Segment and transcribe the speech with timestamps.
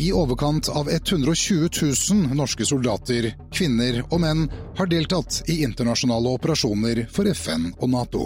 [0.00, 1.68] I overkant av 120
[2.12, 4.46] 000 norske soldater, kvinner og menn
[4.78, 8.22] har deltatt i internasjonale operasjoner for FN og Nato.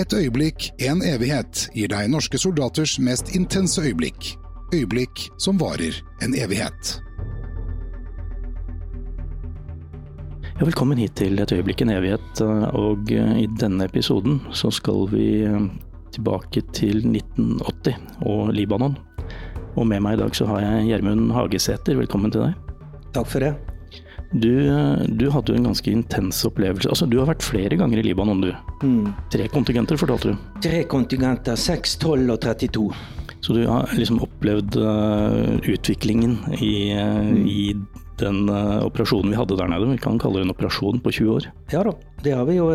[0.00, 4.32] Et øyeblikk, en evighet, gir deg norske soldaters mest intense øyeblikk.
[4.72, 6.96] Øyeblikk som varer en evighet.
[10.56, 12.46] Ja, velkommen hit til Et øyeblikk en evighet.
[12.72, 15.44] Og i denne episoden så skal vi
[16.16, 18.96] tilbake til 1980 og Libanon.
[19.74, 21.96] Og med meg i dag så har jeg Gjermund Hagesæter.
[21.98, 22.74] Velkommen til deg.
[23.14, 23.54] Takk for det.
[24.34, 24.50] Du,
[25.14, 26.90] du hadde jo en ganske intens opplevelse.
[26.90, 28.50] Altså, Du har vært flere ganger i Libanon, du.
[28.82, 29.12] Mm.
[29.30, 30.46] Tre kontingenter, fortalte du.
[30.64, 31.58] Tre kontingenter.
[31.58, 32.86] 6, 12 og 32.
[33.44, 37.42] Så du har liksom opplevd uh, utviklingen i, uh, mm.
[37.46, 37.74] i
[38.22, 39.90] den uh, operasjonen vi hadde der nede.
[39.90, 41.50] Vi kan kalle det en operasjon på 20 år.
[41.74, 41.92] Ja da,
[42.24, 42.70] det har vi jo.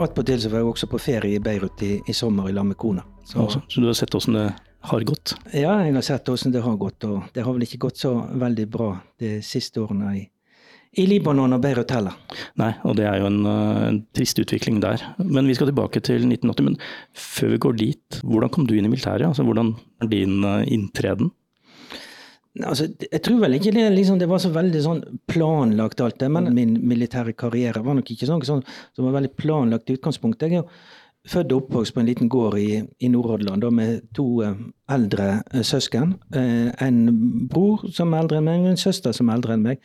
[0.00, 3.04] Attpåtil var jeg også på ferie i Beirut i, i sommer i lag med kona.
[3.24, 3.44] Så.
[3.44, 4.48] Altså, så du har sett åssen det
[4.80, 5.34] har gått?
[5.52, 7.04] Ja, jeg har sett åssen det har gått.
[7.04, 10.26] Og det har vel ikke gått så veldig bra de siste årene i
[10.98, 12.14] i Libanon og Beirut heller.
[12.58, 15.02] Nei, og det er jo en, eh, en, trist utvikling der.
[15.18, 16.64] Men vi skal tilbake til 1980.
[16.64, 16.78] Men
[17.12, 19.28] før vi går dit, hvordan kom du inn i militæret?
[19.28, 21.30] Altså, hvordan er din uh, inntreden?
[22.64, 26.30] Altså, jeg tror vel ikke det, liksom, det var så veldig sånn planlagt alt det.
[26.32, 28.64] Men min militære karriere var nok ikke sånn, sånn
[28.96, 30.48] som var veldig planlagt i utgangspunktet.
[30.48, 30.70] Jeg er jo
[31.28, 34.54] født og oppvokst på en liten gård i, i Nordhordland med to uh,
[34.90, 36.16] eldre uh, søsken.
[36.32, 37.02] en
[37.48, 39.84] bror som er eldre enn meg, og en søster som er eldre enn meg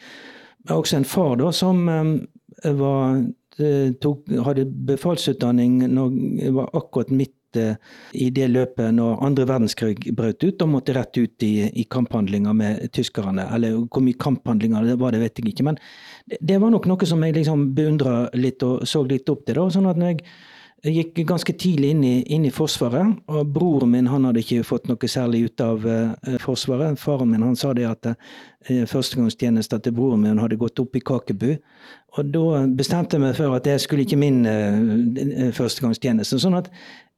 [0.72, 3.24] også en far da, som eh, var,
[3.60, 7.76] eh, tok, hadde befalsutdanning når var akkurat midt eh,
[8.14, 12.56] i det løpet når andre verdenskrig brøt ut, og måtte rett ut i, i kamphandlinger
[12.58, 13.50] med tyskerne.
[13.56, 15.68] Eller hvor mye kamphandlinger det var, det vet jeg ikke.
[15.68, 15.82] Men
[16.30, 19.60] det, det var nok noe som jeg liksom beundra litt og så litt opp til.
[19.60, 20.26] da, sånn at når jeg
[20.84, 23.16] jeg gikk ganske tidlig inn i, inn i, Forsvaret.
[23.31, 27.00] og Broren min han hadde ikke fått noe særlig ut av uh, Forsvaret.
[27.00, 28.17] Faren min han sa det at uh,
[28.92, 31.53] førstegangstjenesten til broren min hadde gått opp i Kakebu.
[32.18, 36.41] Og da bestemte jeg meg for at det skulle ikke min uh, førstegangstjeneste.
[36.44, 36.68] Sånn at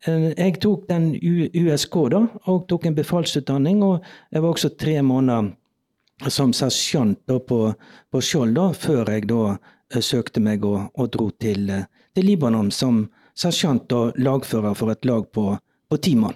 [0.05, 3.81] jeg tok den U USK da, og tok en befalsutdanning.
[3.81, 7.17] Og jeg var også tre måneder som sersjant
[7.49, 9.57] på, på Skjold da, før jeg da
[10.05, 11.71] søkte meg og, og dro til,
[12.13, 15.57] til Libanon som sersjant og lagfører for et lag på,
[15.89, 16.35] på ti mann.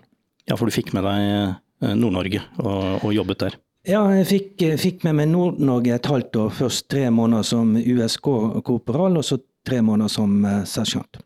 [0.49, 3.57] Ja, for du fikk med deg eh, Nord-Norge og, og, jobbet der?
[3.87, 6.49] Ja, jeg fikk, eh, fikk med meg Nord-Norge et halvt år.
[6.57, 11.21] Først tre måneder som USK-korporal, og så tre måneder som uh, sersjant.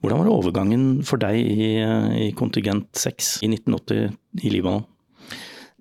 [0.00, 1.74] Hvordan var overgangen for deg i,
[2.24, 4.86] i kontingent 6 i 1980 i Libanon?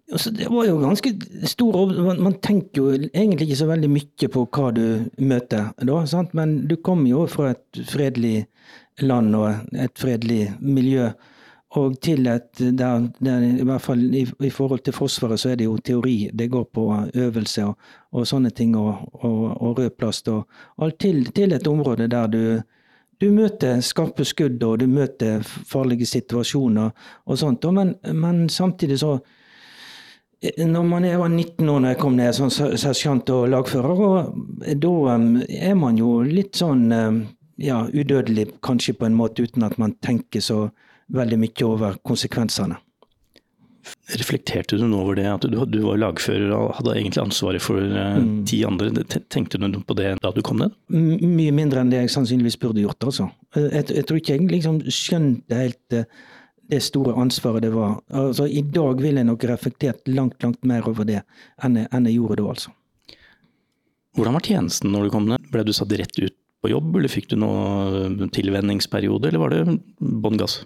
[0.10, 1.12] Altså, det var jo ganske
[1.46, 4.86] stor Man tenker jo egentlig ikke så veldig mye på hva du
[5.22, 6.34] møter da, sant?
[6.34, 8.48] men du kommer jo fra et fredelig
[9.02, 11.10] land og et fredelig miljø.
[11.78, 15.56] Og til et der, der, i hvert fall i, i, forhold til Forsvaret, så er
[15.56, 16.30] det jo teori.
[16.34, 17.76] Det går på øvelse og,
[18.12, 20.48] og sånne ting, og, og, og rød plast og
[20.82, 22.62] alt til, til, et område der du,
[23.22, 26.90] du møter skarpe skudd og du møter farlige situasjoner
[27.26, 27.70] og sånt.
[27.74, 29.20] Men, men samtidig så
[30.58, 34.70] når man er, var 19 år da jeg kom ned som sersjant og lagfører, og
[34.80, 34.94] da
[35.52, 36.88] er man jo litt sånn
[37.60, 40.70] ja, udødelig kanskje på en måte, uten at man tenker så
[41.14, 42.78] veldig mye over konsekvensene.
[44.20, 47.80] Reflekterte du nå over det, at du, du var lagfører og hadde egentlig ansvaret for
[47.80, 48.34] uh, mm.
[48.50, 48.92] ti andre.
[49.32, 50.76] Tenkte du noe på det da du kom ned?
[50.94, 53.08] M mye mindre enn det jeg sannsynligvis burde gjort.
[53.08, 53.30] altså.
[53.56, 56.06] Jeg, jeg tror ikke jeg liksom skjønte helt uh,
[56.70, 57.98] det store ansvaret det var.
[58.14, 61.24] Altså, I dag ville jeg nok reflektert langt langt mer over det
[61.64, 62.52] enn jeg, enn jeg gjorde da.
[62.54, 62.76] altså.
[64.18, 65.50] Hvordan var tjenesten når du kom ned?
[65.50, 69.80] Ble du satt rett ut på jobb, eller fikk du noe tilvenningsperiode, eller var det
[70.00, 70.62] bånn gass?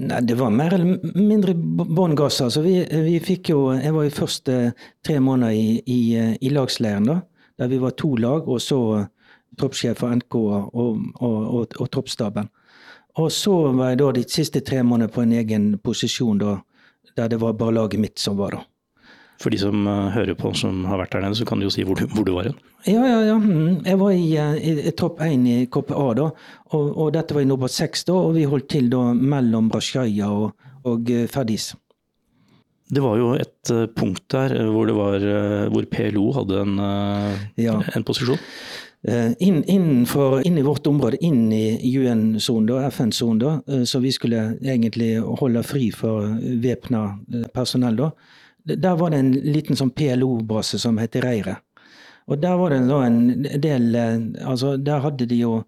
[0.00, 2.40] Nei, Det var mer eller mindre bånn gass.
[2.40, 4.72] Altså, vi, vi, fikk jo Jeg var jo først eh,
[5.04, 6.00] tre måneder i, i,
[6.40, 7.20] i, lagsleiren, da.
[7.60, 8.78] Der vi var to lag, og så
[9.60, 12.48] troppssjef for NK og, og, og, og, troppsstaben.
[13.20, 16.56] Og så var jeg da de siste tre månedene på en egen posisjon, da,
[17.16, 18.62] der det var bare laget mitt som var da.
[19.42, 21.74] For de som eh, hører på, som har vært der nede, så kan du jo
[21.74, 22.58] si hvor du, hvor du var hen.
[22.86, 23.36] Ja, ja, ja.
[23.42, 23.82] Mm.
[23.86, 26.28] Jeg var i, eh, i, i topp 1 i KPA da.
[26.72, 30.30] Og, og, dette var i nummer 6 da, og vi holdt til da mellom Rashaya
[30.30, 31.72] og, og Ferdis.
[32.92, 35.22] Det var jo et punkt der hvor, var,
[35.72, 36.74] hvor PLO hadde en,
[37.56, 37.78] ja.
[37.96, 38.40] en posisjon.
[39.08, 45.64] Inn, innenfor, inn i vårt område, inn i UN-sonen, FN-sonen, så vi skulle egentlig holde
[45.64, 47.06] fri for væpna
[47.56, 47.96] personell.
[48.02, 48.10] da.
[48.64, 51.58] Der var det en liten sånn PLO-base som het Reire.
[52.30, 53.16] Og der var det en
[53.62, 55.62] del eh, altså Der hadde de jo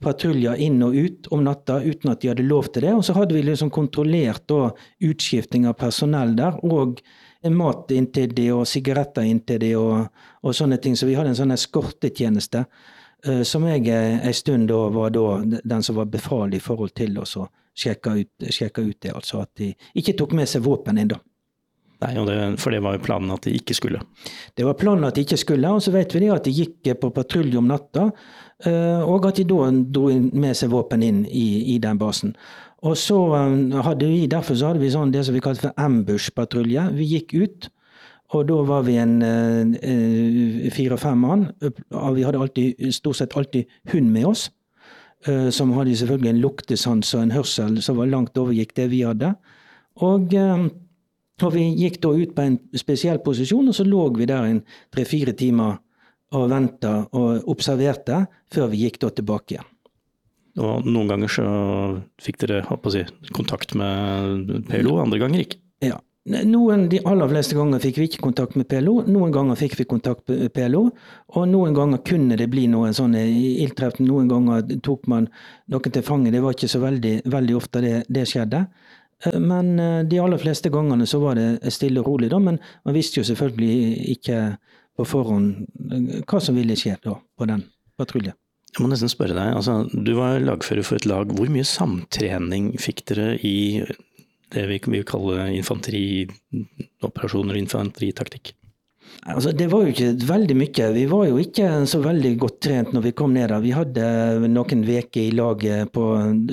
[0.00, 2.94] patruljer inn og ut om natta uten at de hadde lov til det.
[2.94, 4.70] Og så hadde vi liksom kontrollert da
[5.04, 6.58] utskifting av personell der.
[6.64, 7.02] Og
[7.50, 10.06] mat inntil de og sigaretter inntil de og,
[10.42, 10.96] og sånne ting.
[10.96, 15.82] Så vi hadde en sånn eskortetjeneste uh, som jeg en stund da var da den
[15.82, 18.32] som var befal i forhold til å sjekke ut,
[18.78, 19.12] ut det.
[19.12, 21.20] Altså at de ikke tok med seg våpen inn da.
[22.02, 24.00] Nei, det, For det var jo planen at de ikke skulle?
[24.58, 25.70] Det var planen at de ikke skulle.
[25.70, 28.08] Og så vet vi det at de gikk på patrulje om natta,
[28.62, 32.34] og at de da dro med seg våpen inn i, i den basen.
[32.82, 33.18] Og så
[33.86, 36.88] hadde vi, Derfor så hadde vi sånn det som vi kalte for ambush-patrulje.
[36.98, 37.68] Vi gikk ut,
[38.34, 39.16] og da var vi en
[40.74, 41.46] fire-fem mann.
[41.62, 44.48] Vi hadde alltid, stort sett alltid hund med oss.
[45.54, 49.34] Som hadde selvfølgelig en luktesans og en hørsel som var langt overgikk det vi hadde.
[50.02, 50.34] Og
[51.42, 54.62] og vi gikk da ut på en spesiell posisjon, og så lå vi der en
[54.94, 55.80] tre-fire timer
[56.32, 59.68] og venta og observerte før vi gikk da tilbake igjen.
[60.60, 61.44] Og noen ganger så
[62.20, 62.62] fikk dere
[62.92, 63.02] si,
[63.32, 65.60] kontakt med PLO, andre ganger ikke?
[65.82, 65.98] Ja.
[66.22, 69.88] Noen, De aller fleste ganger fikk vi ikke kontakt med PLO, noen ganger fikk vi
[69.90, 70.84] kontakt med PLO.
[71.34, 73.24] Og noen ganger kunne det bli noen sånne
[73.64, 75.26] ildtreff, noen ganger tok man
[75.72, 76.30] noen til fange.
[76.30, 78.62] Det var ikke så veldig, veldig ofte det, det skjedde.
[79.24, 82.38] Eh, men eh, de aller fleste gangene så var det stille og rolig, da.
[82.42, 83.74] Men man visste jo selvfølgelig
[84.16, 84.38] ikke
[84.98, 87.62] på forhånd eh, hva som ville skje da på den
[87.98, 88.36] patruljen.
[88.72, 91.26] Jeg må nesten spørre deg, altså, Du var lagfører for et lag.
[91.36, 93.84] Hvor mye samtrening fikk dere i
[94.52, 98.54] det vi vil kalle infanterioperasjoner infanteritaktikk?
[99.22, 100.86] Altså, det var jo ikke veldig mye.
[100.96, 103.52] Vi var jo ikke så veldig godt trent når vi kom ned.
[103.62, 104.06] Vi hadde
[104.50, 106.06] noen uker i laget på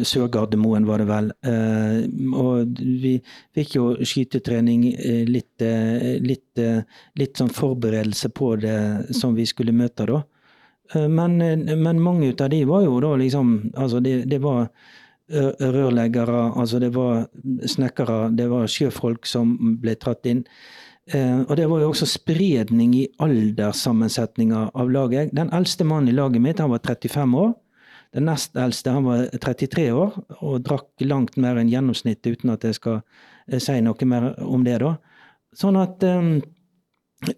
[0.06, 1.31] Sør-Gardermoen, var det vel.
[1.50, 2.03] Eh,
[2.38, 3.15] og vi
[3.57, 6.61] fikk jo skytetrening, eh, litt, eh, litt,
[7.17, 10.21] litt sånn forberedelse på det som vi skulle møte da.
[10.94, 14.71] Men, men mange av de var jo da liksom Altså, det, det var
[15.29, 17.27] rørleggere, altså det var
[17.61, 20.41] snekkere, det var sjøfolk som ble tatt inn.
[21.13, 25.33] Eh, og det var jo også spredning i alderssammensetninga av laget.
[25.33, 27.56] Den eldste mannen i laget mitt han var 35 år.
[28.13, 32.65] Den nest eldste han var 33 år og drakk langt mer enn gjennomsnittet, uten at
[32.65, 33.01] jeg skal
[33.50, 34.79] eh, si noe mer om det.
[34.83, 34.95] da.
[35.57, 36.38] Sånn at um,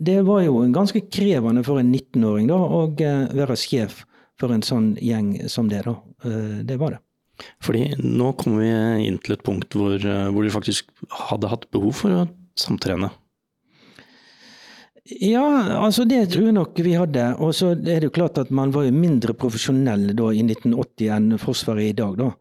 [0.03, 4.03] det var jo ganske krevende for en 19-åring da, å være sjef
[4.39, 5.85] for en sånn gjeng som det.
[5.88, 5.95] da.
[6.68, 7.01] Det var det.
[7.63, 10.91] Fordi nå kommer vi inn til et punkt hvor, hvor du faktisk
[11.31, 12.27] hadde hatt behov for å
[12.59, 13.09] samtrene.
[15.19, 15.43] Ja,
[15.81, 17.23] altså det tror jeg nok vi hadde.
[17.43, 21.15] Og så er det jo klart at man var jo mindre profesjonell da i 1980
[21.17, 22.31] enn Forsvaret i dag, da.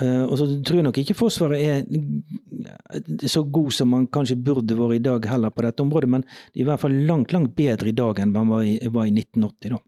[0.00, 4.76] Uh, og så tror jeg nok ikke Forsvaret er så god som man kanskje burde
[4.78, 6.24] vært i dag heller på dette området, men
[6.56, 9.74] i hvert fall langt, langt bedre i dag enn man var i, var i 1980,
[9.74, 9.82] da.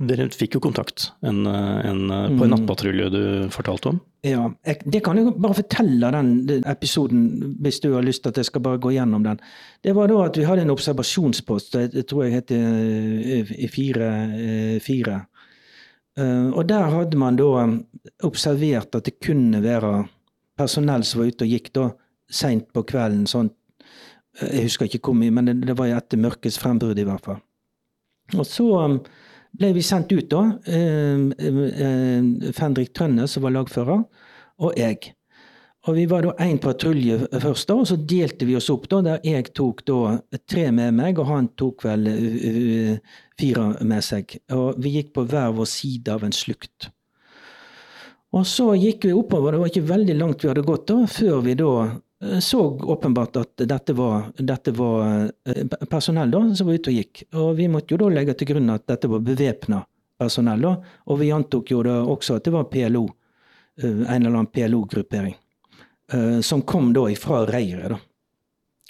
[0.00, 2.52] Dere fikk jo kontakt en, en, på en mm.
[2.54, 3.98] nattpatrulje du fortalte om?
[4.24, 7.26] Ja, jeg, det kan jeg bare fortelle den, den, episoden,
[7.60, 9.40] hvis du har lyst til at jeg skal bare gå gjennom den.
[9.84, 14.76] Det var da at vi hadde en observasjonspost, jeg tror jeg het eh, fire, eh,
[14.84, 15.22] fire.
[16.16, 17.64] Eh, og der hadde man da
[18.28, 19.94] observert at det kunne være
[20.60, 21.88] personell som var ute og gikk da
[22.30, 23.24] seint på kvelden.
[23.26, 23.52] sånn,
[24.40, 27.40] Jeg husker ikke hvor mye, men det, det var etter mørkets frembrudd i hvert fall.
[28.36, 28.68] Og så
[29.58, 30.42] ble vi sendt ut, da.
[30.66, 34.04] Eh, eh, Fendrik Trønne, som var lagfører,
[34.60, 35.14] og jeg.
[35.88, 38.86] Og Vi var da én patrulje først, da, og så delte vi oss opp.
[38.88, 43.00] da, Der jeg tok da tre med meg, og han tok vel
[43.38, 44.36] fire med seg.
[44.50, 46.90] Og Vi gikk på hver vår side av en slukt.
[48.32, 51.40] Og så gikk vi oppover, det var ikke veldig langt vi hadde gått da, før
[51.42, 51.72] vi da
[52.40, 57.22] så åpenbart at dette var, dette var, eh, personell da, som var ute og gikk.
[57.32, 59.80] Og vi måtte jo da legge til grunn at dette var bevæpna
[60.20, 60.60] personell.
[60.60, 63.08] da, Og vi antok jo da også at det var PLO,
[63.82, 65.34] eh, en eller annen PLO-gruppering,
[66.42, 67.98] som kom da ifra reiret, da.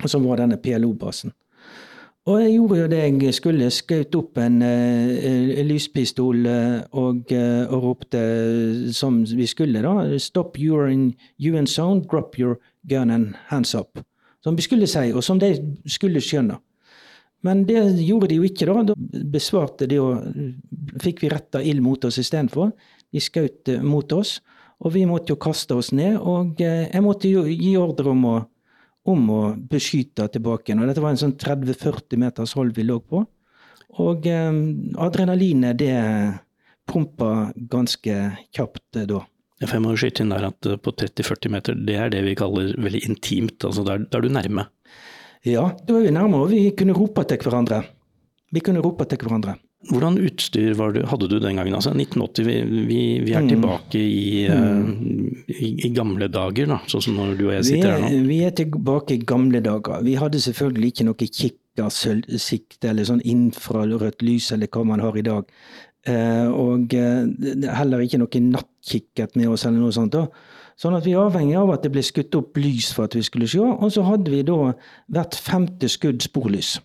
[0.09, 1.33] Som var denne PLO-basen.
[2.27, 3.71] Og jeg gjorde jo det jeg skulle.
[3.71, 10.19] Skjøt opp en uh, lyspistol og, og, ropte som vi skulle, da.
[10.19, 12.03] Stop, you're in UN zone.
[12.11, 12.59] Drop your
[12.89, 13.99] gun and hands up.
[14.45, 15.53] Som vi skulle si, og som de
[15.85, 16.59] skulle skjønne.
[17.45, 18.83] Men det gjorde de jo ikke, da.
[18.91, 18.95] Da
[19.33, 22.73] besvarte de og fikk vi retta ild mot oss istedenfor.
[23.11, 24.39] De skjøt mot oss,
[24.81, 26.19] og vi måtte jo kaste oss ned.
[26.21, 28.39] Og jeg måtte jo gi ordre om å
[29.09, 30.77] om å beskyte tilbake.
[30.77, 33.25] Og dette var en sånn 30-40 meters hold vi lå på.
[34.01, 34.51] Og eh,
[35.03, 35.97] adrenalinet det
[36.91, 38.19] pumpa ganske
[38.55, 39.09] kjapt eh,
[39.61, 42.73] Jeg må skyte inn der at eh, på 30-40 meter, det er det vi kaller
[42.81, 43.65] veldig intimt.
[43.65, 44.69] altså Da er du nærme?
[45.45, 47.83] Ja, da er vi nærme, og vi kunne rope til hverandre.
[48.51, 49.59] Vi kunne rope til hverandre.
[49.89, 51.75] Hvordan utstyr du, hadde du den gangen?
[51.75, 53.49] Altså 1980, vi, vi, vi er mm.
[53.49, 55.45] tilbake i, mm.
[55.49, 58.11] i, i, gamle dager, da, sånn som når du og jeg sitter her nå?
[58.29, 60.05] Vi er tilbake i gamle dager.
[60.05, 65.25] Vi hadde selvfølgelig ikke noe kikkersikt eller sånn infrarødt lys eller hva man har i
[65.25, 65.49] dag.
[66.09, 70.17] Eh, og eh, heller ikke noe nattkikkert med oss eller noe sånt.
[70.17, 70.27] da.
[70.81, 73.25] Sånn at vi er avhengig av at det ble skutt opp lys for at vi
[73.27, 73.61] skulle se.
[73.61, 74.73] Og så hadde vi da
[75.13, 76.79] hvert femte skudd sporlys.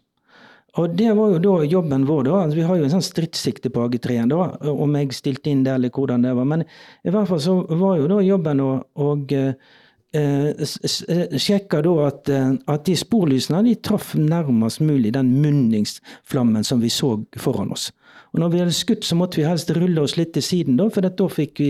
[0.75, 2.41] Og det var jo da jobben vår, da.
[2.41, 4.49] Altså, vi har jo en sånn stridssikte på AG3-en, da.
[4.73, 6.49] Om jeg stilte inn det, eller hvordan det var.
[6.51, 8.71] Men i hvert fall så var jo da jobben å,
[9.05, 9.55] og, eh,
[11.39, 16.91] sjekka da at, eh, at, de sporlysene de traff nærmest mulig den munningsflammen som vi
[16.91, 17.93] så foran oss.
[18.35, 20.89] Og når vi hadde skutt, så måtte vi helst rulle oss litt til siden, da,
[20.91, 21.69] for da, vi,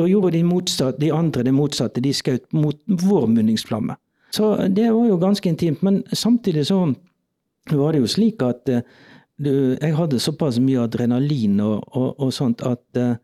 [0.00, 2.00] da gjorde de, motsatt, de andre det motsatte.
[2.00, 3.98] De skjøt mot vår munningsflamme.
[4.32, 5.84] Så det var jo ganske intimt.
[5.84, 6.80] Men samtidig så
[7.76, 8.80] var det jo slik at uh,
[9.36, 13.20] jeg hadde såpass mye adrenalin og, og, og sånt at uh,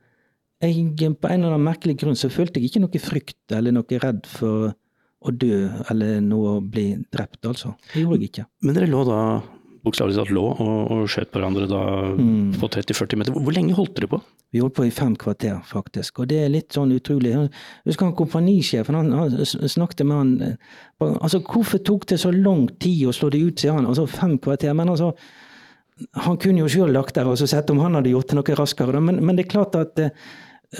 [0.60, 4.04] jeg på en eller annen merkelig grunn så følte jeg ikke noe frykt eller noe
[4.04, 4.74] redd for
[5.24, 7.72] å dø eller noe å bli drept, altså.
[7.94, 8.46] Det gjorde jeg ikke.
[8.60, 9.20] Men dere lå da
[9.84, 11.82] bokstavelig talt lå og, og skjøt på hverandre da
[12.16, 12.56] mm.
[12.60, 13.36] på 30-40 meter.
[13.36, 14.20] Hvor lenge holdt dere på?
[14.54, 16.22] Vi holdt på i fem kvarter, faktisk.
[16.22, 17.32] Og det er litt sånn utrolig.
[17.34, 17.50] Jeg
[17.88, 20.74] husker han kompanisjefen, han, han snakket med han eh,
[21.04, 23.88] Altså, hvorfor tok det så lang tid å slå det ut, sier han.
[23.90, 24.72] Altså fem kvarter.
[24.78, 25.10] Men altså
[26.22, 28.98] Han kunne jo sjøl lagt der og sett om han hadde gjort det noe raskere,
[28.98, 30.14] men, men det er klart at eh,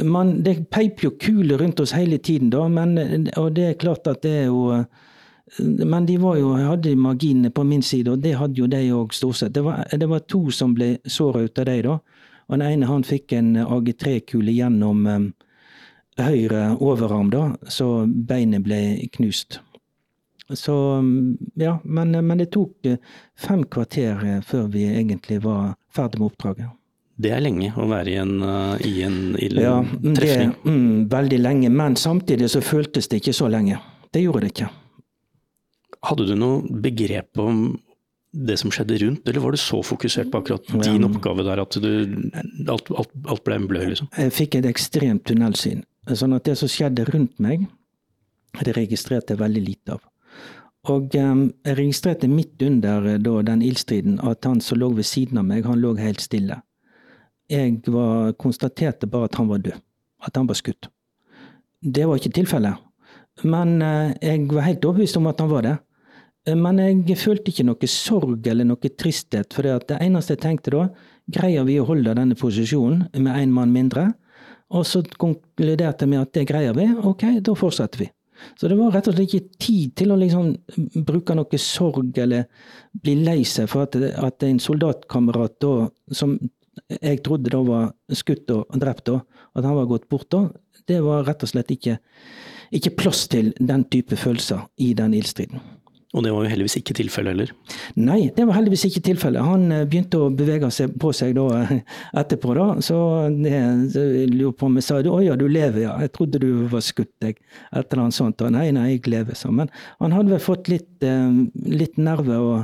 [0.03, 2.65] man, det peip jo kuler rundt oss hele tiden, da.
[2.73, 4.81] Men, og det er klart at det er jo
[5.59, 9.15] men de var jo, hadde marginene på min side, og det hadde jo de òg
[9.15, 9.55] stort sett.
[9.55, 11.99] Det var, det var, to som ble såra ut av de, da.
[12.49, 15.29] Og den ene han fikk en AG3-kule gjennom um,
[16.21, 18.81] høyre overarm, da, så beinet ble
[19.15, 19.61] knust.
[20.53, 20.75] Så
[21.57, 22.99] ja, men, men det tok eh,
[23.41, 26.75] fem kvarter eh, før vi egentlig var ferdig med oppdraget.
[27.17, 28.35] Det er lenge å være i en,
[28.85, 30.53] i en, ille ja, trefning?
[30.53, 33.79] Det, mm, veldig lenge, men samtidig så føltes det ikke så lenge.
[34.13, 34.69] Det gjorde det ikke.
[36.05, 37.67] Hadde du noe begrep om
[38.35, 41.77] det som skjedde rundt, eller var du så fokusert på akkurat din oppgave der at
[41.79, 41.91] du,
[42.67, 43.87] alt, alt, alt ble en blør?
[43.93, 44.11] liksom?
[44.19, 45.85] Jeg fikk et ekstremt tunnelsyn.
[46.11, 47.69] Sånn at det som skjedde rundt meg,
[48.61, 50.03] det registrerte jeg veldig lite av.
[50.93, 55.09] Og um, jeg registrerte midt under eh, da, den ildstriden at han som lå ved
[55.09, 56.59] siden av meg, han lå helt stille.
[57.49, 59.81] Jeg var, konstaterte bare at han var død.
[60.25, 60.91] At han var skutt.
[61.81, 62.85] Det var ikke tilfellet.
[63.49, 65.75] Men uh, jeg var helt overbevist om at han var det.
[66.47, 70.75] Eh, men jeg følte ikke noe sorg eller noe tristhet, for det eneste jeg tenkte
[70.75, 70.89] da,
[71.35, 74.11] greier vi å holde denne posisjonen med én mann mindre?
[74.75, 78.11] Og så konkluderte jeg med at det greier vi, ok, da fortsetter vi.
[78.59, 80.51] Så det var rett og slett ikke tid til å liksom
[81.07, 82.49] bruke noe sorg eller
[83.05, 86.35] bli lei seg for at, at en soldatkamerat da, som
[86.91, 89.21] jeg trodde da var skutt og drept da,
[89.55, 90.49] at han var gått bort da,
[90.91, 91.97] det var rett og slett ikke,
[92.75, 95.63] ikke plass til den type følelser i den ildstriden.
[96.15, 97.53] Og det var jo heldigvis ikke tilfellet heller?
[97.99, 99.43] Nei, det var heldigvis ikke tilfellet.
[99.43, 101.73] Han eh, begynte å bevege seg på seg da eh,
[102.23, 102.67] etterpå, da.
[102.87, 102.99] Så
[103.35, 105.97] jeg lurer på om jeg sa å ja, du lever, ja.
[106.05, 107.41] Jeg trodde du var skutt, jeg.
[107.73, 108.47] Et eller annet sånt.
[108.47, 109.51] Og nei, nei, jeg lever, så.
[109.51, 111.43] Men han hadde vel fått litt, eh,
[111.75, 112.57] litt nerve og,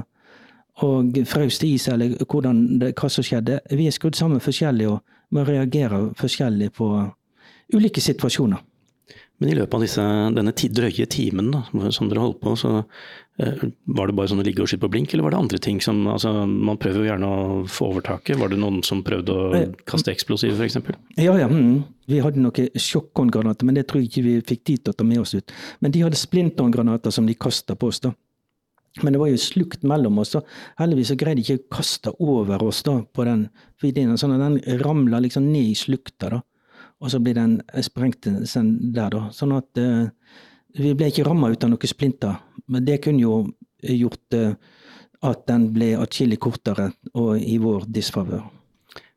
[0.87, 3.59] og fraust i seg, eller det, hva som skjedde.
[3.75, 5.03] Vi er skrudd sammen forskjellig og
[5.35, 6.95] må reagere forskjellig på
[7.75, 8.63] ulike situasjoner.
[9.41, 10.03] Men i løpet av disse,
[10.37, 11.63] denne drøye timen da,
[11.97, 12.83] som dere holdt på, så
[13.41, 15.61] eh, var det bare sånn å ligge og skyte på blink, eller var det andre
[15.65, 18.37] ting som altså, Man prøver jo gjerne å få overtaket.
[18.37, 20.77] Var det noen som prøvde å eh, kaste eksplosiv f.eks.?
[21.17, 21.49] Ja, ja.
[21.49, 21.87] Mm.
[22.11, 25.09] Vi hadde noen sjokkhåndgranater, men det tror jeg ikke vi fikk tid til å ta
[25.09, 25.57] med oss ut.
[25.81, 28.13] Men de hadde splinthåndgranater som de kasta på oss, da.
[29.01, 30.35] Men det var jo slukt mellom oss.
[30.37, 30.45] da.
[30.83, 33.49] Heldigvis så greide de ikke å kaste over oss da, på den
[33.87, 36.35] ideen, sånn at den ramla liksom ned i slukta.
[36.37, 36.45] da
[37.01, 39.23] og så blir den sprengt der, da.
[39.33, 40.11] Sånn at uh,
[40.77, 42.37] vi ble ikke ramma ut av noen splinter.
[42.71, 43.41] Men det kunne jo
[43.81, 44.53] gjort uh,
[45.27, 48.45] at den ble atskillig kortere og i vår disfavør.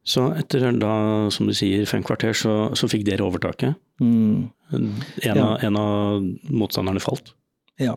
[0.04, 0.94] Så etter da,
[1.32, 3.78] som du sier, fem kvarter, så, så fikk dere overtaket?
[4.04, 4.50] Mm.
[4.76, 4.90] En,
[5.24, 5.36] ja.
[5.38, 7.32] av, en av motstanderne falt?
[7.80, 7.96] Ja.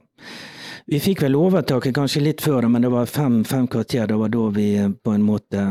[0.86, 4.06] Vi fikk vel overtaket kanskje litt før men det var fem, fem kvarter.
[4.06, 5.64] Det var da vi eh, på en måte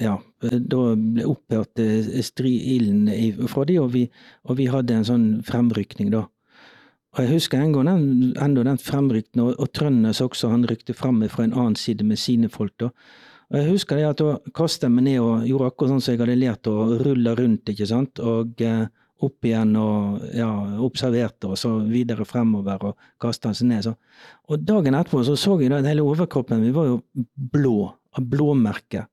[0.00, 2.10] Ja, da ble opphørt eh,
[2.44, 3.08] ilden
[3.48, 4.04] fra de, og vi,
[4.44, 6.26] og vi hadde en sånn fremrykning, da.
[7.16, 10.94] Og Jeg husker en gang den, enda den fremrykningen, og, og Trønnes også, han rykte
[10.94, 12.76] frem fra en annen side med sine folk.
[12.78, 12.92] da.
[13.50, 16.14] Og Jeg husker det at da kastet jeg meg ned og gjorde akkurat sånn som
[16.14, 17.72] jeg hadde lært å rulle rundt.
[17.72, 18.20] ikke sant?
[18.20, 18.84] Og eh,
[19.26, 20.48] opp igjen og ja,
[20.82, 23.86] observerte, og så videre fremover og kasta seg ned.
[23.86, 23.94] Så.
[24.50, 27.00] Og dagen etterpå så, så jeg at hele overkroppen min var jo
[27.52, 29.06] blå, av blåmerke.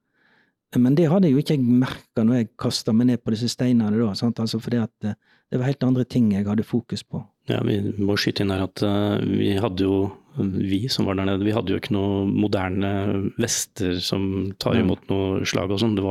[0.75, 3.95] Men det hadde jo ikke jeg merka når jeg kasta meg ned på disse steinene
[3.95, 4.39] da, sant?
[4.43, 5.15] altså fordi at eh,
[5.47, 7.21] det var helt andre ting jeg hadde fokus på.
[7.47, 11.29] Ja, Vi må skyte inn her at uh, vi hadde jo, vi som var der
[11.29, 12.91] nede, vi hadde jo ikke noe moderne
[13.39, 15.95] vester som tar imot noe slag og sånn.
[15.95, 16.03] Det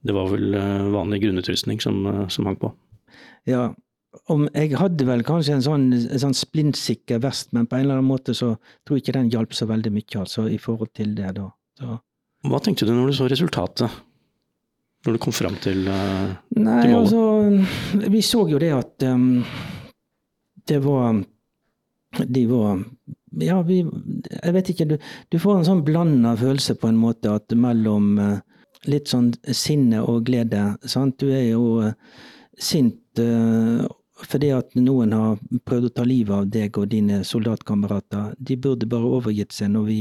[0.00, 2.02] det var vel uh, vanlig grunnutrustning som,
[2.32, 2.72] som hang på.
[3.48, 3.70] Ja,
[4.32, 8.00] om jeg hadde vel kanskje en sånn, en sånn splintsikker vest, men på en eller
[8.00, 8.54] annen måte så
[8.84, 11.46] tror jeg ikke den hjalp så veldig mye, altså, i forhold til det da.
[11.78, 11.98] Så.
[12.50, 14.00] Hva tenkte du når du så resultatet?
[15.06, 19.40] Når du kom fram til, uh, Nei, til altså Vi så jo det at um,
[20.68, 21.22] det var
[22.28, 22.82] De var
[23.40, 24.96] Ja, vi Jeg vet ikke, du,
[25.32, 28.36] du får en sånn blanda følelse på en måte at mellom uh,
[28.88, 31.16] litt sånn sinne og glede, sant.
[31.20, 31.92] Du er jo uh,
[32.60, 33.86] sint uh,
[34.20, 38.34] fordi at noen har prøvd å ta livet av deg og dine soldatkamerater.
[38.36, 40.00] De burde bare overgitt seg når vi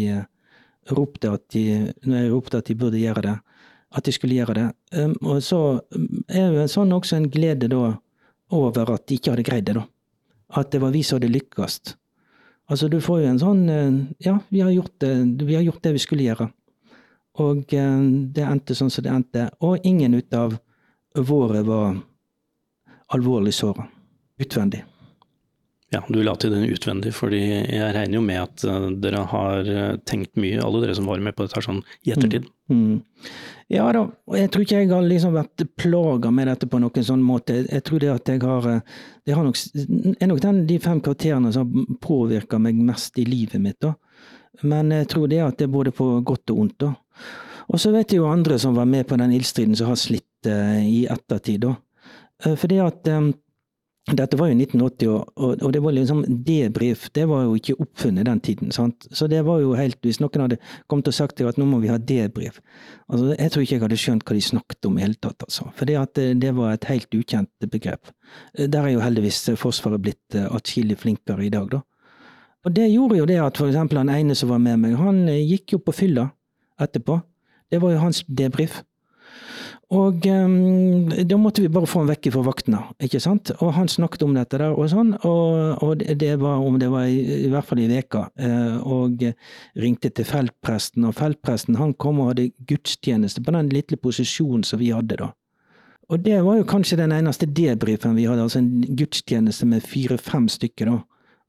[0.89, 1.63] ropte at de,
[2.03, 3.37] når jeg ropte at de burde gjøre det.
[3.95, 4.67] At de skulle gjøre det.
[4.99, 5.61] Um, og så
[6.27, 7.95] er det sånn også en glede da
[8.53, 9.85] over at de ikke hadde greid det, da.
[10.59, 11.79] At det var vi som hadde lykkes.
[12.69, 13.61] Altså, du får jo en sånn
[14.21, 16.49] Ja, vi har gjort det vi, har gjort det vi skulle gjøre.
[17.41, 19.45] Og det endte sånn som det endte.
[19.65, 20.57] Og ingen ut av
[21.15, 21.97] våre var
[23.15, 23.87] alvorlig såra.
[24.39, 24.83] Utvendig.
[25.89, 29.69] Ja, du la til den utvendig, fordi jeg regner jo med at uh, dere har
[29.73, 32.45] uh, tenkt mye, alle dere som var med på dette, sånn i ettertid.
[32.69, 32.83] Mm.
[32.83, 33.31] Mm.
[33.73, 37.05] Ja da, og jeg tror ikke jeg har liksom vært plaga med dette på noen
[37.05, 37.63] sånn måte.
[37.65, 38.69] Jeg tror det at jeg har
[39.25, 39.57] Det har nok,
[40.17, 43.93] er nok den, de fem kvarterene som påvirker meg mest i livet mitt, da.
[44.61, 46.93] Men jeg tror det at det er både på godt og ondt, da.
[47.69, 50.49] Og så vet jeg jo andre som var med på den ildstriden, som har slitt
[50.49, 51.75] uh, i ettertid, da.
[52.39, 53.33] Fordi at um,
[54.15, 57.09] dette var jo 1980, og, og det var liksom debrief.
[57.13, 58.71] Det var jo ikke oppfunnet den tiden.
[58.71, 59.05] sant?
[59.11, 61.81] Så det var jo helt, Hvis noen hadde kommet og sagt til at nå må
[61.83, 62.61] vi ha debrief
[63.09, 65.43] altså Jeg tror ikke jeg hadde skjønt hva de snakket om i hele tatt.
[65.43, 65.69] altså.
[65.75, 68.11] For det, det var et helt ukjent begrep.
[68.57, 71.83] Der er jo heldigvis Forsvaret blitt atskillig flinkere i dag, da.
[72.67, 75.27] Og det gjorde jo det at for eksempel han ene som var med meg, han
[75.27, 76.27] gikk jo på fylla
[76.81, 77.21] etterpå.
[77.71, 78.81] Det var jo hans debrief.
[79.89, 83.49] Og um, da måtte vi bare få han vekk fra vaktene, ikke sant.
[83.57, 87.07] Og han snakket om dette der og sånn, og, og det var om det var
[87.09, 88.27] i, i hvert fall i veka.
[88.37, 89.23] Uh, og
[89.81, 94.81] ringte til feltpresten, og feltpresten han kom og hadde gudstjeneste på den lille posisjonen som
[94.81, 95.31] vi hadde da.
[96.09, 100.45] Og det var jo kanskje den eneste debrifen vi hadde, altså en gudstjeneste med fire-fem
[100.53, 100.99] stykker da,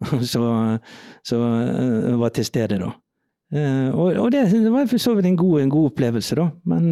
[0.32, 2.88] som uh, var til stede da.
[3.52, 6.48] Uh, og, og det, var for så vidt en god, en god opplevelse, da.
[6.64, 6.88] Men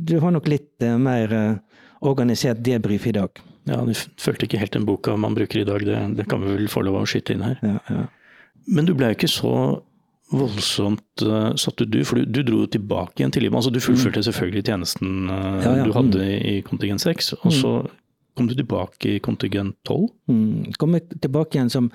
[0.00, 3.42] du har nok litt uh, mer uh, organisert debrief i dag.
[3.68, 6.56] Ja, du følte ikke helt den boka man bruker i dag, det, det kan vi
[6.56, 7.60] vel få lov å skyte inn her.
[7.64, 8.08] Ja, ja.
[8.70, 9.54] Men du ble jo ikke så
[10.30, 13.58] voldsomt uh, satt ut, du, for du, du dro tilbake igjen til livet.
[13.60, 16.34] Altså, du fullførte selvfølgelig tjenesten ja, du hadde mm.
[16.52, 17.94] i kontingent 6, og så mm.
[18.38, 20.04] kom du tilbake i kontingent 12?
[20.30, 20.76] Mm.
[20.80, 21.90] Kom jeg tilbake igjen som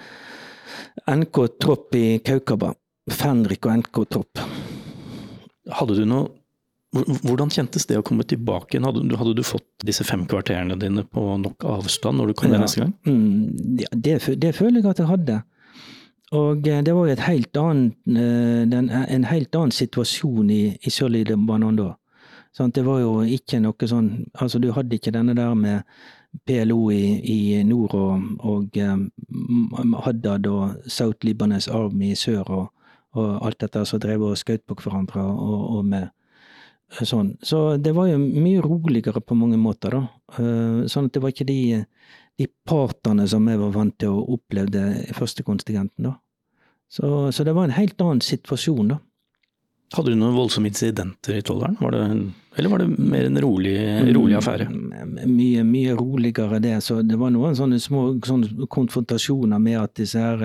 [1.10, 2.74] NK-tropp i Kaukaba.
[3.12, 4.42] Fenrik og NK-tropp.
[5.80, 6.30] Hadde du noe
[6.96, 8.88] hvordan kjentes det å komme tilbake igjen?
[8.88, 12.62] Hadde, hadde, du fått disse fem kvarterene dine på nok avstand når du kom ja.
[12.62, 12.94] neste gang?
[13.08, 15.42] Mm, det, det, føler jeg at jeg hadde.
[16.36, 21.80] Og eh, det var jo helt annen, eh, en helt annen situasjon i, i Sør-Libanon
[21.80, 21.92] da.
[22.56, 24.06] Sånn, det var jo ikke noe sånn
[24.40, 25.84] Altså, du hadde ikke denne der med
[26.48, 32.66] PLO i, i nord og, og um, Haddad og South Libanese Army i sør og,
[33.16, 36.10] og alt dette som drev og skjøt på hverandre og, og med
[37.04, 37.34] sånn.
[37.44, 40.06] Så det var jo mye roligere på mange måter, da.
[40.40, 41.82] Eh, sånn at det var ikke de,
[42.40, 46.16] de partene som jeg var vant til å oppleve i første kontingenten, da.
[46.88, 49.02] Så, så, det var en helt annen situasjon, da.
[49.96, 51.78] Hadde du noen voldsomme incidenter i Tollvern?
[52.56, 53.76] eller var det mer en rolig,
[54.16, 54.66] rolig affære?
[54.72, 56.78] Mm, mye, mye roligere det.
[56.84, 60.42] Så det var noen sånne små sånne konfrontasjoner med at disse her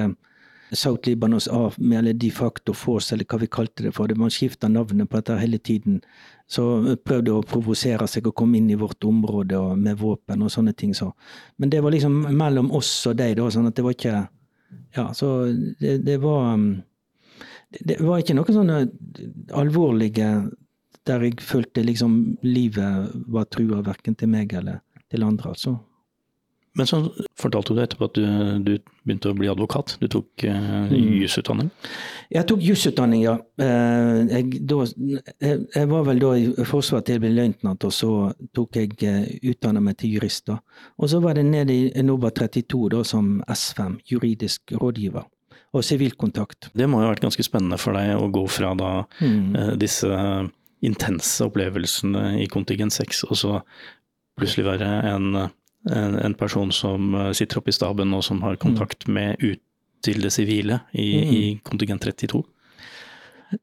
[0.73, 4.09] South Libanos Army, eller de facto force, eller hva vi kalte det for.
[4.09, 6.01] det Man skifta navnet på dette hele tiden.
[6.51, 10.51] Så prøvde å provosere seg å komme inn i vårt område og med våpen og
[10.51, 10.95] sånne ting.
[10.95, 11.13] Så.
[11.57, 14.21] Men det var liksom mellom oss og deg, da, sånn at det var ikke
[14.95, 15.47] Ja, så
[15.81, 16.83] det, det var um,
[17.71, 18.81] det, var ikke noe sånne
[19.59, 20.31] alvorlige
[21.07, 25.79] der jeg følte liksom livet var trua verken til meg eller til andre, altså.
[26.79, 27.01] Men så
[27.39, 28.27] fortalte du etterpå at du,
[28.63, 29.97] du, begynte å bli advokat.
[29.99, 31.71] Du tok uh, jusutdanning?
[32.31, 33.35] Jeg tok jusutdanning, ja.
[33.59, 37.95] Uh, jeg, da, jeg, jeg, var vel da i Forsvaret til jeg ble løytnant, og
[37.97, 38.13] så
[38.55, 40.47] tok jeg uh, utdanna meg til jurist.
[40.53, 40.61] da.
[41.03, 45.27] Og så var det ned i NOBA 32 da som S5, juridisk rådgiver.
[45.75, 46.71] Og sivilkontakt.
[46.75, 49.55] Det må jo ha vært ganske spennende for deg å gå fra da mm.
[49.59, 50.11] uh, disse
[50.87, 53.57] intense opplevelsene i kontingent 6, og så
[54.39, 55.35] plutselig være en,
[55.89, 59.63] en, en, person som sitter oppe i staben og som har kontakt med ut
[60.05, 61.31] til det sivile i, mm.
[61.33, 62.43] i kontingent 32?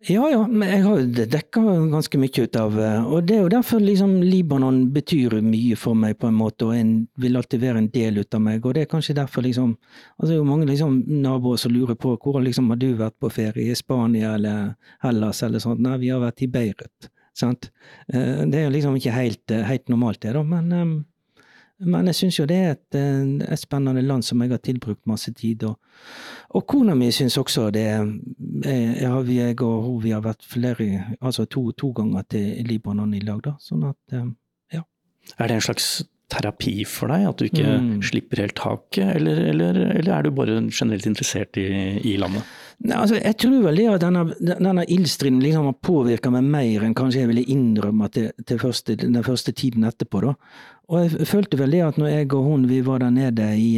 [0.03, 1.61] Ja ja, men jeg har dekka
[1.93, 5.95] ganske mye ut av eh, Og det er jo derfor liksom Libanon betyr mye for
[5.95, 8.65] meg, på en måte, og en vil alltid være en del ut av meg.
[8.65, 9.77] Og det er kanskje derfor liksom
[10.17, 13.15] altså Det er jo mange liksom naboer som lurer på hvor liksom har du vært
[13.15, 14.73] på ferie, i Spania eller
[15.05, 15.79] Hellas eller sånt.
[15.79, 17.11] Nei, vi har vært i Beirut.
[17.37, 17.71] Sant?
[18.11, 20.43] Eh, det er jo liksom ikke helt, eh, helt normalt, det, da.
[20.43, 21.05] Men
[21.79, 25.05] men jeg syns jo det er et, eh, et, spennende land som jeg har tilbrukt
[25.09, 25.63] masse tid.
[25.69, 25.77] Og,
[26.57, 27.85] og kona mi syns også det.
[28.65, 33.21] Jeg, jeg og hun vi har vært flere, altså to, to, ganger til Libanon i
[33.21, 33.57] lag, da.
[33.61, 34.29] Sånn at, eh,
[34.79, 34.85] ja.
[35.37, 35.91] Er det en slags
[36.27, 37.91] terapi for deg, at du ikke mm.
[38.03, 41.67] slipper helt taket, eller, eller, eller, er du bare generelt interessert i,
[42.03, 42.43] i landet?
[42.83, 46.83] Nei, altså, jeg tror vel det at denne, denne ildstriden liksom har påvirka meg mer
[46.85, 50.25] enn kanskje jeg ville innrømme til, til første, den første tiden etterpå.
[50.27, 50.35] da.
[50.87, 53.71] Og jeg følte vel det at når jeg og hun vi var der nede i,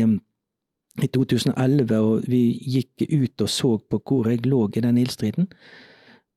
[1.02, 5.50] i 2011 og vi gikk ut og så på hvor jeg lå i den ildstriden,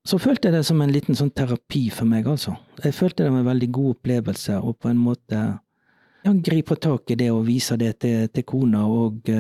[0.04, 2.56] så følte jeg det som en liten sånn terapi for meg, altså.
[2.82, 5.42] Jeg følte det var en veldig god opplevelse, og på en måte
[6.24, 9.30] ja, griper tak i det og viser det til, til kona, og,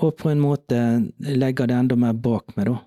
[0.00, 0.80] og på en måte
[1.18, 2.78] legger det enda mer bak meg, da.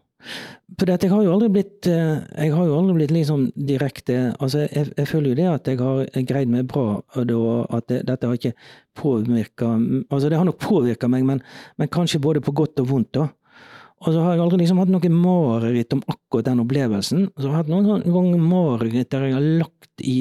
[0.78, 4.66] For jeg har jo aldri blitt eh, jeg har jo aldri blitt liksom direkte altså
[4.66, 8.28] jeg, jeg føler jo det at jeg har greid meg bra, og at det, dette
[8.28, 8.54] har ikke
[8.98, 9.72] påvirka
[10.12, 11.42] Altså det har nok påvirka meg, men,
[11.78, 13.14] men, kanskje både på godt og vondt.
[13.18, 13.28] da.
[14.04, 17.28] Og så har jeg aldri liksom hatt noe mareritt om akkurat den opplevelsen.
[17.34, 20.18] Så har jeg hatt noen ganger mareritt der jeg har lagt i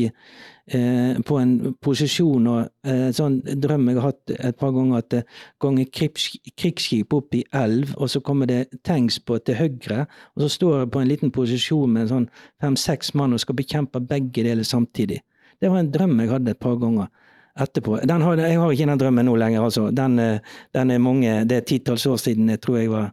[0.73, 5.11] eh, på en posisjon og eh, sånn drøm jeg har hatt et par ganger, at
[5.15, 5.23] det
[5.63, 10.51] ganger krigsskip opp i elv, og så kommer det tanks på til høyre, og så
[10.57, 12.29] står jeg på en liten posisjon med sånn
[12.63, 15.23] fem-seks mann og skal bekjempe begge deler samtidig.
[15.61, 17.09] Det var en drøm jeg hadde et par ganger
[17.57, 17.99] etterpå.
[18.05, 19.91] Har, jeg har ikke den drømmen nå lenger, altså.
[19.91, 23.13] Den, eh, den er mange, det er titalls år siden jeg tror jeg var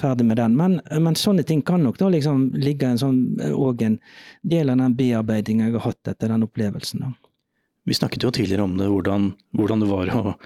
[0.00, 0.56] ferdig med den.
[0.58, 3.20] Men, men, sånne ting kan nok da liksom ligge en sånn,
[3.52, 4.00] og en
[4.42, 7.06] del av den bearbeidinga jeg har hatt etter den opplevelsen.
[7.06, 7.32] Da.
[7.86, 10.36] Vi snakket jo tidligere om det, hvordan, hvordan det var å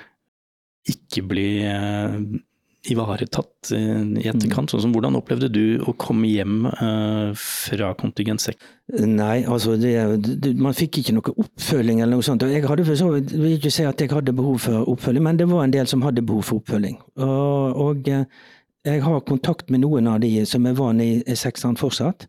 [0.91, 2.17] ikke bli eh,
[2.89, 4.69] ivaretatt i etterkant.
[4.69, 4.69] Mm.
[4.73, 8.69] Sånn som, hvordan opplevde du å komme hjem eh, fra kontingent 6?
[9.07, 9.95] Nei, altså det,
[10.25, 12.45] det, man fikk ikke noe oppfølging eller noe sånt.
[12.49, 15.41] Jeg hadde for så vidt, vil ikke si at jeg hadde behov for oppfølging, men
[15.41, 16.97] det var en del som hadde behov for oppfølging.
[17.21, 18.11] Og, og
[18.87, 22.27] jeg har kontakt med noen av de som er vant i sekseren fortsatt.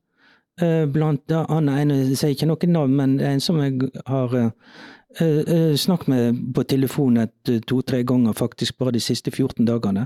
[0.61, 4.49] Eh, blant annet en, jeg sier ikke noe navn, men en som jeg har uh,
[5.21, 7.21] uh, snakket med på telefon
[7.67, 10.05] to-tre ganger faktisk bare de siste 14 dagene.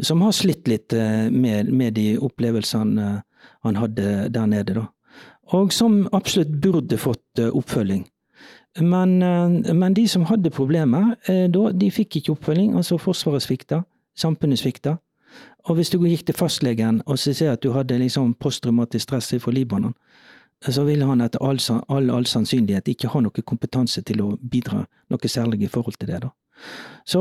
[0.00, 0.92] Som har slitt litt
[1.32, 3.22] med, med, de opplevelsene
[3.64, 4.74] han hadde der nede.
[4.74, 4.86] da.
[5.56, 8.04] Og som absolutt burde fått oppfølging.
[8.78, 12.76] Men, men de som hadde problemer, de fikk ikke oppfølging.
[12.76, 13.82] Altså Forsvaret svikta,
[14.14, 14.98] samfunnet svikta.
[15.68, 19.52] Og hvis du gikk til fastlegen og ser at du hadde liksom posttraumatisk stress fra
[19.52, 19.94] Libanon,
[20.64, 24.82] så ville han etter all, all, all, sannsynlighet ikke ha noe kompetanse til å bidra
[25.12, 26.22] noe særlig i forhold til det.
[26.24, 26.32] da.
[27.06, 27.20] Så,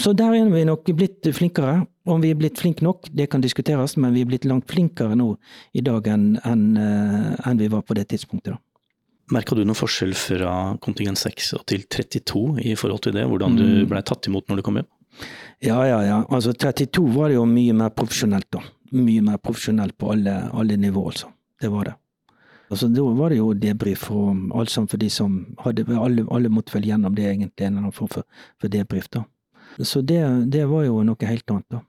[0.00, 1.82] så, der er vi nok blitt flinkere.
[2.08, 5.16] Om vi er blitt flinke nok, det kan diskuteres, men vi er blitt langt flinkere
[5.16, 5.34] nå
[5.76, 8.56] i dag enn en, eh, en vi var på det tidspunktet.
[8.56, 8.60] da.
[9.32, 13.64] Merka du noen forskjell fra kontingent 6 til 32 i forhold til det, hvordan du
[13.64, 13.86] mm.
[13.88, 14.88] blei tatt imot når du kom hjem?
[15.64, 16.22] Ja, ja, ja.
[16.28, 18.62] Altså 32 var det jo mye mer profesjonelt, da.
[18.94, 21.30] Mye mer profesjonelt på alle, alle nivå, altså.
[21.60, 21.94] Det var det.
[22.70, 26.50] Altså, da var det jo debrief og alt sammen for de som hadde Alle, alle
[26.50, 28.24] måtte vel gjennom det, egentlig, en eller annen form for,
[28.60, 29.24] for debrief, da.
[29.78, 30.20] Så det,
[30.52, 31.82] det, var jo noe helt annet, da.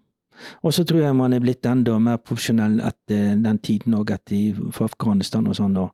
[0.67, 4.57] Og så tror jeg man er blitt enda mer profesjonell etter den tiden òg, etter
[4.83, 5.77] Afghanistan og sånn.
[5.79, 5.93] og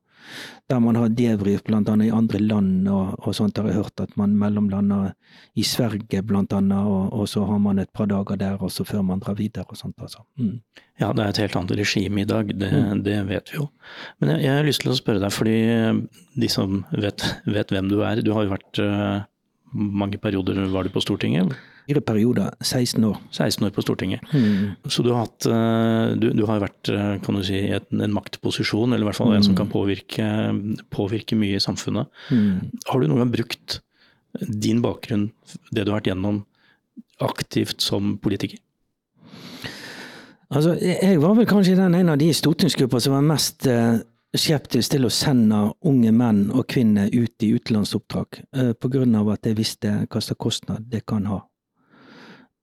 [0.71, 1.81] der man har debrief bl.a.
[1.81, 5.11] i andre land og, og, sånt, har jeg hørt at man mellomlander
[5.59, 9.03] i Sverige bl.a., og, og så har man et par dager der og så før
[9.07, 9.97] man drar videre og sånt.
[10.01, 10.23] Altså.
[10.39, 10.61] Mm.
[11.01, 13.03] Ja, det er et helt annet regime i dag, det, mm.
[13.07, 13.67] det vet vi jo.
[14.19, 15.57] Men jeg, jeg, har lyst til å spørre deg, fordi
[16.45, 19.27] de som vet, vet hvem du er, du har jo vært uh,
[19.71, 21.55] mange perioder var du på Stortinget?
[21.91, 23.17] Fire perioder, 16 år.
[23.31, 24.21] 16 år på Stortinget.
[24.33, 24.71] Mm.
[24.87, 28.13] Så du har, hatt, eh, du, du har vært eh, kan du si, i en
[28.15, 29.73] maktposisjon, eller i hvert fall en som kan mm.
[29.73, 30.27] påvirke,
[30.93, 32.07] påvirke mye i samfunnet.
[32.31, 32.71] Mm.
[32.87, 33.81] Har du noen gang brukt
[34.39, 35.31] din bakgrunn,
[35.71, 36.45] det du har vært gjennom,
[37.21, 38.59] aktivt som politiker?
[40.51, 44.01] Altså, jeg var vel kanskje den ene av de stortingsgrupper som var mest uh,
[44.35, 48.41] skeptisk til å sende unge menn og kvinner ut i utenlandsoppdrag,
[48.79, 49.05] pga.
[49.31, 51.39] at jeg visste hva slags kostnad det kan ha.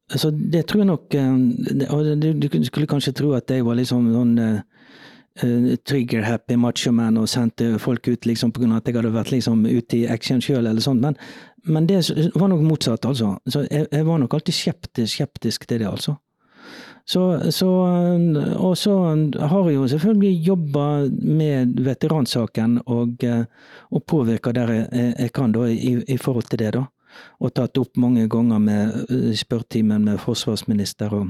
[0.08, 4.06] Altså, det tror jeg nok eh, og Du skulle kanskje tro at jeg var liksom
[4.14, 8.70] sånn uh, trigger-happy machoman og sendte folk ut liksom pga.
[8.78, 11.04] at jeg hadde vært liksom ute i action sjøl, eller sånt.
[11.04, 11.18] Men,
[11.64, 12.00] men, det
[12.34, 13.36] var nok motsatt, altså.
[13.46, 16.16] Så jeg, jeg var nok alltid skeptisk, skeptisk til det, altså.
[17.08, 17.68] Så, så,
[18.58, 18.94] og så
[19.40, 23.24] har jeg jo selvfølgelig jobba med veteransaken og,
[23.90, 26.74] og påvirka der jeg, jeg, kan da, i, i, forhold til det.
[26.74, 26.84] da.
[27.40, 31.28] Og tatt opp mange ganger med spørretimen med forsvarsminister og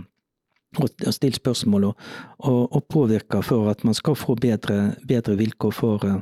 [0.77, 1.94] og stilt spørsmål og,
[2.38, 6.18] og, og påvirka for at man skal få bedre, bedre vilkår for, eh,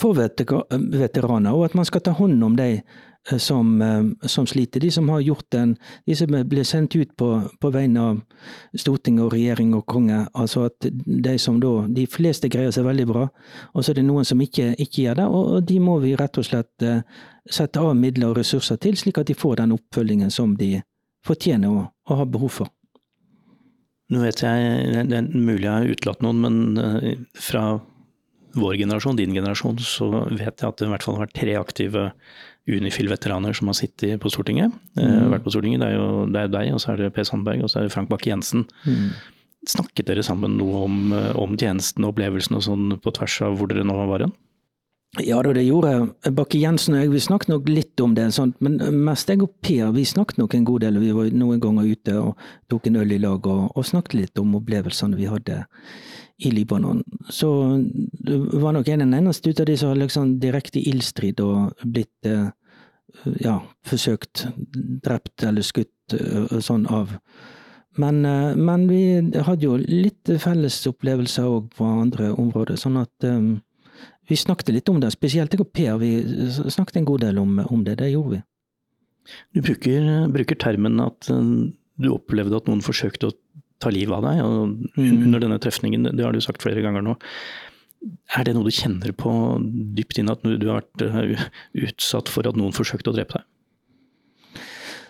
[0.00, 2.82] for, veteraner, og at man skal ta hånd om de eh,
[3.36, 4.80] som, eh, som sliter.
[4.80, 7.28] De som har gjort den, de som blir sendt ut på,
[7.60, 8.20] på vegne av
[8.76, 10.26] storting og regjering og konge.
[10.34, 13.28] Altså at de som da De fleste greier seg veldig bra,
[13.74, 15.26] og så er det noen som ikke, ikke gjør det.
[15.26, 16.88] Og de må vi rett og slett
[17.50, 20.78] sette av midler og ressurser til, slik at de får den oppfølgingen som de
[21.26, 22.72] fortjener og, og har behov for.
[24.08, 27.78] Nå vet jeg, Det er mulig jeg har utelatt noen, men eh, fra
[28.58, 31.56] vår generasjon, din generasjon, så vet jeg at det i hvert fall har vært tre
[31.60, 32.04] aktive
[32.68, 34.74] Unifil-veteraner som har sittet på Stortinget.
[34.98, 35.32] Eh, mm.
[35.32, 35.80] Vært på Stortinget.
[35.82, 37.88] Det er jo det er deg, og så er det Per Sandberg, og så er
[37.88, 38.66] det Frank Bakke-Jensen.
[38.84, 39.08] Mm.
[39.68, 43.56] Snakket dere sammen noe om, eh, om tjenesten og opplevelsen og sånn på tvers av
[43.58, 44.36] hvor dere nå var hen?
[45.24, 47.10] Ja da, det gjorde Bakke-Jensen og jeg.
[47.14, 48.28] Vi snakket nok litt om det.
[48.36, 48.76] Sånt, men
[49.06, 51.00] mest jeg og Per vi snakket nok en god del.
[51.00, 54.42] Vi var noen ganger ute og tok en øl i lag og, og snakket litt
[54.42, 55.62] om opplevelsene vi hadde
[56.38, 57.02] i Libanon.
[57.32, 57.48] Så
[58.12, 61.40] det var nok en av den eneste ut av de som har liksom direkte ildstrid
[61.42, 62.50] og blitt eh,
[63.40, 64.46] ja, forsøkt
[65.04, 67.16] drept eller skutt eh, sånn av.
[67.98, 69.02] Men, eh, men vi
[69.46, 72.78] hadde jo litt felles opplevelser òg på andre områder.
[72.78, 73.58] sånn at um,
[74.28, 75.98] vi snakket litt om det, spesielt jeg og Per.
[75.98, 76.12] Vi
[76.70, 77.98] snakket en god del om, om det.
[78.02, 78.42] Det gjorde vi.
[79.56, 81.54] Du bruker, bruker, termen at eh,
[81.98, 83.36] du opplevde at noen forsøkte å
[83.78, 85.24] ta livet av deg og mm.
[85.26, 86.10] under denne trefningen.
[86.10, 87.14] Det har du sagt flere ganger nå.
[88.36, 89.30] Er det noe du kjenner på
[89.98, 91.46] dypt inn, at du har vært eh,
[91.88, 93.48] utsatt for at noen forsøkte å drepe deg?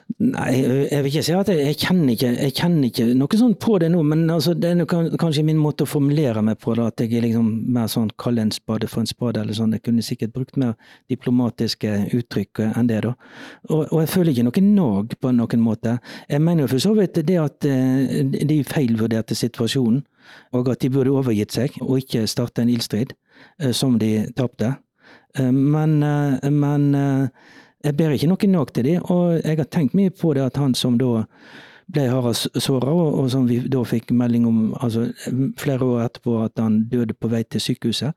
[0.09, 0.53] Nei,
[0.89, 3.75] jeg vil ikke si at jeg, jeg, kjenner ikke, jeg kjenner ikke noe sånt på
[3.83, 4.87] det nå, men altså, det er
[5.21, 6.73] kanskje min måte å formulere meg på.
[6.79, 9.77] Da, at jeg er liksom mer sånn kalle en spade for en spade, eller sånn.
[9.77, 10.73] Jeg kunne sikkert brukt mer
[11.13, 13.13] diplomatiske uttrykk enn det, da.
[13.69, 15.99] Og, og jeg føler ikke noe nag på noen måte.
[16.33, 20.03] Jeg mener jo for så vidt det at eh, de feilvurderte situasjonen,
[20.57, 23.13] og at de burde overgitt seg og ikke starte en ildstrid,
[23.61, 24.73] eh, som de tapte.
[25.37, 26.01] Eh, men,
[26.49, 26.91] men
[27.85, 30.57] jeg ber ikke noe nok til dem, og jeg har tenkt mye på det at
[30.57, 31.25] han som da
[31.89, 35.07] ble hardest såra, og som vi da fikk melding om altså,
[35.61, 38.13] flere år etterpå at han døde på vei til sykehuset.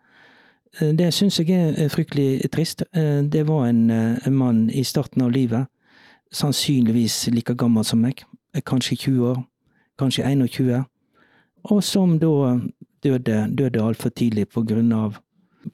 [0.79, 2.83] Eh, det syns jeg er fryktelig trist.
[2.93, 5.67] Eh, det var en, eh, en, mann i starten av livet,
[6.31, 8.23] sannsynligvis like gammel som meg,
[8.65, 9.43] kanskje 20 år,
[9.99, 10.85] kanskje 21,
[11.63, 12.59] og som da
[13.03, 15.19] døde, døde altfor tidlig på grunn av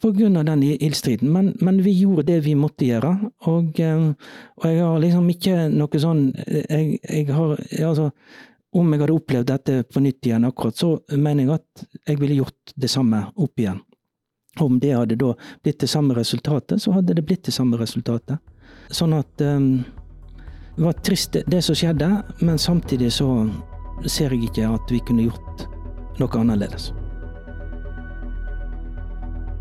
[0.01, 0.43] pga.
[0.43, 1.31] den ildstriden.
[1.31, 3.31] Men, men, vi gjorde det vi måtte gjøre.
[3.39, 4.11] Og, eh,
[4.57, 8.11] og jeg har liksom ikke noe sånn jeg, jeg har, altså,
[8.77, 12.41] Om jeg hadde opplevd dette på nytt igjen akkurat, så mener jeg at jeg ville
[12.41, 13.79] gjort det samme opp igjen.
[14.59, 15.31] Om det hadde da
[15.63, 18.37] blitt det samme resultatet, så hadde det blitt det samme resultatet.
[18.91, 19.85] Sånn at um,
[20.75, 22.11] Det var trist det som skjedde,
[22.43, 23.47] men samtidig så
[24.05, 25.67] ser jeg ikke at vi kunne gjort
[26.19, 26.91] noe annerledes.